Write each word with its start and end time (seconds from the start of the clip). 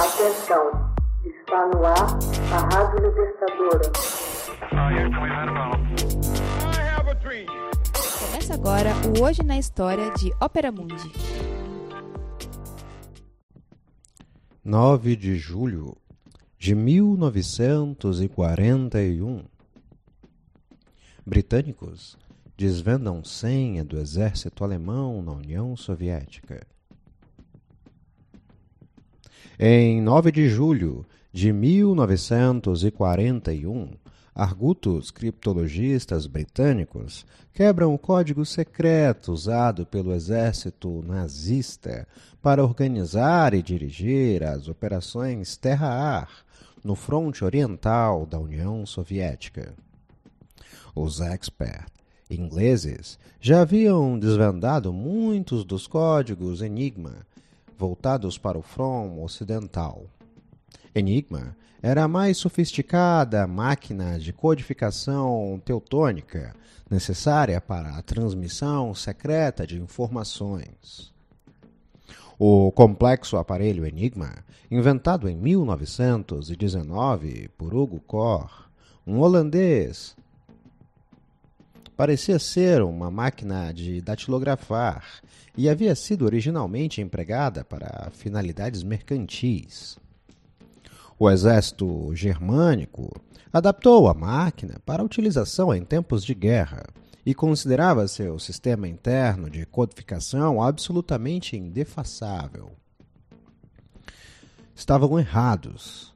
Atenção, 0.00 0.64
está 1.26 1.66
no 1.66 1.84
ar 1.84 2.18
a 2.54 2.58
Rádio 2.74 3.06
Libertadora. 3.06 3.92
Começa 8.18 8.54
agora 8.54 8.94
o 9.06 9.20
Hoje 9.22 9.42
na 9.42 9.58
História 9.58 10.10
de 10.14 10.32
Ópera 10.40 10.72
Mundi. 10.72 11.12
9 14.64 15.16
de 15.16 15.36
julho 15.36 15.94
de 16.58 16.74
1941. 16.74 19.44
Britânicos 21.26 22.16
desvendam 22.56 23.22
senha 23.22 23.84
do 23.84 23.98
exército 23.98 24.64
alemão 24.64 25.20
na 25.20 25.32
União 25.32 25.76
Soviética. 25.76 26.66
Em 29.62 30.00
9 30.00 30.32
de 30.32 30.48
julho 30.48 31.04
de 31.30 31.52
1941, 31.52 33.90
argutos 34.34 35.10
criptologistas 35.10 36.26
britânicos 36.26 37.26
quebram 37.52 37.92
o 37.92 37.98
código 37.98 38.46
secreto 38.46 39.30
usado 39.30 39.84
pelo 39.84 40.14
exército 40.14 41.04
nazista 41.06 42.08
para 42.40 42.64
organizar 42.64 43.52
e 43.52 43.60
dirigir 43.60 44.42
as 44.44 44.66
operações 44.66 45.58
terra-ar 45.58 46.30
no 46.82 46.94
fronte 46.94 47.44
oriental 47.44 48.24
da 48.24 48.38
União 48.38 48.86
Soviética. 48.86 49.74
Os 50.94 51.20
experts 51.20 51.92
ingleses 52.30 53.18
já 53.38 53.60
haviam 53.60 54.18
desvendado 54.18 54.90
muitos 54.90 55.66
dos 55.66 55.86
códigos 55.86 56.62
Enigma 56.62 57.28
voltados 57.80 58.36
para 58.36 58.58
o 58.58 58.62
front 58.62 59.18
ocidental. 59.18 60.04
Enigma 60.94 61.56
era 61.80 62.04
a 62.04 62.08
mais 62.08 62.36
sofisticada 62.36 63.46
máquina 63.46 64.18
de 64.18 64.34
codificação 64.34 65.58
teutônica 65.64 66.54
necessária 66.90 67.58
para 67.58 67.96
a 67.96 68.02
transmissão 68.02 68.94
secreta 68.94 69.66
de 69.66 69.80
informações. 69.80 71.10
O 72.38 72.70
complexo 72.72 73.38
aparelho 73.38 73.86
Enigma, 73.86 74.44
inventado 74.70 75.26
em 75.26 75.34
1919 75.34 77.48
por 77.56 77.74
Hugo 77.74 77.98
Kor, 78.00 78.68
um 79.06 79.20
holandês, 79.20 80.14
parecia 82.00 82.38
ser 82.38 82.80
uma 82.80 83.10
máquina 83.10 83.74
de 83.74 84.00
datilografar 84.00 85.04
e 85.54 85.68
havia 85.68 85.94
sido 85.94 86.24
originalmente 86.24 87.02
empregada 87.02 87.62
para 87.62 88.10
finalidades 88.14 88.82
mercantis. 88.82 89.98
O 91.18 91.30
exército 91.30 92.10
germânico 92.14 93.14
adaptou 93.52 94.08
a 94.08 94.14
máquina 94.14 94.80
para 94.86 95.04
utilização 95.04 95.74
em 95.74 95.84
tempos 95.84 96.24
de 96.24 96.34
guerra 96.34 96.86
e 97.26 97.34
considerava 97.34 98.08
seu 98.08 98.38
sistema 98.38 98.88
interno 98.88 99.50
de 99.50 99.66
codificação 99.66 100.62
absolutamente 100.62 101.54
indefasável. 101.54 102.70
Estavam 104.74 105.18
errados. 105.18 106.14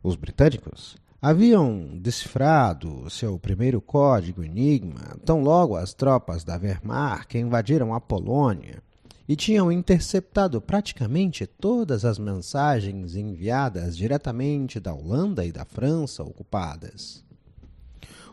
Os 0.00 0.14
britânicos 0.14 0.96
haviam 1.26 1.88
decifrado 2.02 3.08
seu 3.08 3.38
primeiro 3.38 3.80
código 3.80 4.44
Enigma 4.44 5.16
tão 5.24 5.40
logo 5.40 5.74
as 5.74 5.94
tropas 5.94 6.44
da 6.44 6.58
Wehrmacht 6.58 7.38
invadiram 7.38 7.94
a 7.94 8.00
Polônia 8.00 8.82
e 9.26 9.34
tinham 9.34 9.72
interceptado 9.72 10.60
praticamente 10.60 11.46
todas 11.46 12.04
as 12.04 12.18
mensagens 12.18 13.16
enviadas 13.16 13.96
diretamente 13.96 14.78
da 14.78 14.92
Holanda 14.92 15.46
e 15.46 15.50
da 15.50 15.64
França 15.64 16.22
ocupadas. 16.22 17.24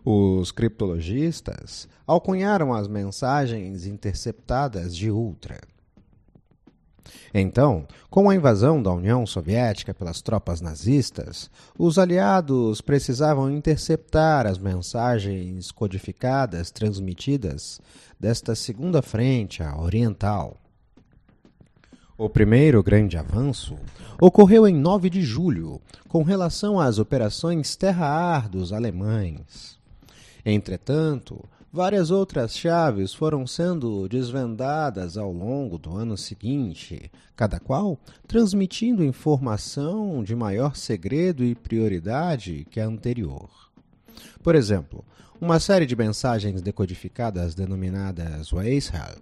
Os 0.03 0.51
criptologistas 0.51 1.87
alcunharam 2.05 2.73
as 2.73 2.89
mensagens 2.89 3.85
interceptadas 3.85 4.93
de 4.93 5.09
Ultra. 5.09 5.61
Então, 7.33 7.87
com 8.09 8.29
a 8.29 8.35
invasão 8.35 8.81
da 8.81 8.91
União 8.91 9.25
Soviética 9.25 9.93
pelas 9.93 10.21
tropas 10.21 10.59
nazistas, 10.59 11.49
os 11.77 11.97
aliados 11.97 12.81
precisavam 12.81 13.49
interceptar 13.49 14.45
as 14.45 14.57
mensagens 14.57 15.71
codificadas 15.71 16.71
transmitidas 16.71 17.79
desta 18.19 18.53
segunda 18.53 19.01
frente, 19.01 19.63
a 19.63 19.79
oriental. 19.79 20.57
O 22.17 22.29
primeiro 22.29 22.83
grande 22.83 23.17
avanço 23.17 23.75
ocorreu 24.21 24.67
em 24.67 24.75
9 24.75 25.09
de 25.09 25.23
julho, 25.23 25.81
com 26.07 26.21
relação 26.21 26.79
às 26.79 26.99
operações 26.99 27.75
terra-ar 27.75 28.47
dos 28.47 28.71
alemães. 28.71 29.79
Entretanto, 30.45 31.43
Várias 31.73 32.11
outras 32.11 32.57
chaves 32.57 33.13
foram 33.13 33.47
sendo 33.47 34.05
desvendadas 34.09 35.15
ao 35.15 35.31
longo 35.31 35.77
do 35.77 35.95
ano 35.95 36.17
seguinte, 36.17 37.09
cada 37.33 37.61
qual 37.61 37.97
transmitindo 38.27 39.05
informação 39.05 40.21
de 40.21 40.35
maior 40.35 40.75
segredo 40.75 41.45
e 41.45 41.55
prioridade 41.55 42.67
que 42.69 42.81
a 42.81 42.85
anterior. 42.85 43.49
Por 44.43 44.53
exemplo, 44.53 45.05
uma 45.39 45.61
série 45.61 45.85
de 45.85 45.95
mensagens 45.95 46.61
decodificadas 46.61 47.55
denominadas 47.55 48.51
Weishal 48.51 49.15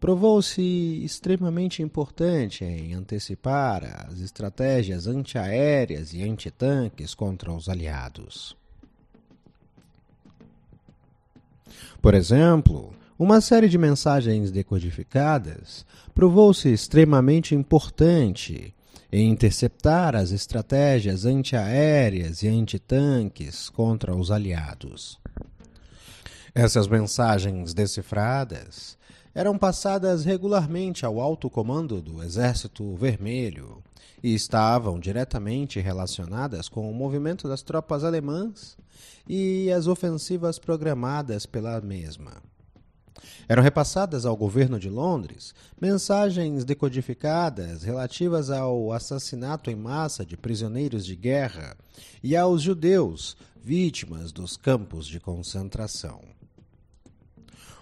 provou-se 0.00 0.60
extremamente 1.04 1.84
importante 1.84 2.64
em 2.64 2.94
antecipar 2.94 4.08
as 4.08 4.18
estratégias 4.18 5.06
antiaéreas 5.06 6.12
e 6.14 6.22
antitanques 6.24 7.14
contra 7.14 7.52
os 7.52 7.68
aliados. 7.68 8.56
Por 12.02 12.14
exemplo, 12.14 12.92
uma 13.16 13.40
série 13.40 13.68
de 13.68 13.78
mensagens 13.78 14.50
decodificadas 14.50 15.86
provou-se 16.12 16.68
extremamente 16.68 17.54
importante 17.54 18.74
em 19.12 19.30
interceptar 19.30 20.16
as 20.16 20.32
estratégias 20.32 21.24
antiaéreas 21.24 22.42
e 22.42 22.48
antitanques 22.48 23.68
contra 23.68 24.12
os 24.12 24.32
aliados. 24.32 25.20
Essas 26.52 26.88
mensagens 26.88 27.72
decifradas 27.72 28.98
eram 29.32 29.56
passadas 29.56 30.24
regularmente 30.24 31.06
ao 31.06 31.20
alto 31.20 31.48
comando 31.48 32.02
do 32.02 32.24
Exército 32.24 32.96
Vermelho 32.96 33.83
e 34.24 34.34
estavam 34.34 34.98
diretamente 34.98 35.78
relacionadas 35.80 36.66
com 36.66 36.90
o 36.90 36.94
movimento 36.94 37.46
das 37.46 37.60
tropas 37.60 38.02
alemãs 38.02 38.74
e 39.28 39.70
as 39.70 39.86
ofensivas 39.86 40.58
programadas 40.58 41.44
pela 41.44 41.78
mesma. 41.82 42.42
Eram 43.46 43.62
repassadas 43.62 44.24
ao 44.24 44.34
governo 44.34 44.80
de 44.80 44.88
Londres 44.88 45.54
mensagens 45.78 46.64
decodificadas 46.64 47.82
relativas 47.82 48.48
ao 48.48 48.92
assassinato 48.92 49.70
em 49.70 49.76
massa 49.76 50.24
de 50.24 50.38
prisioneiros 50.38 51.04
de 51.04 51.14
guerra 51.14 51.76
e 52.22 52.34
aos 52.34 52.62
judeus 52.62 53.36
vítimas 53.62 54.32
dos 54.32 54.56
campos 54.56 55.06
de 55.06 55.20
concentração. 55.20 56.22